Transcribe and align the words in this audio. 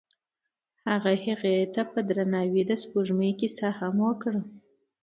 هغه 0.87 1.13
هغې 1.25 1.55
ته 1.73 1.81
په 1.91 1.99
درناوي 2.07 2.61
د 2.67 2.71
سپوږمۍ 2.81 3.31
کیسه 3.39 3.67
هم 3.79 3.95
وکړه. 4.07 4.41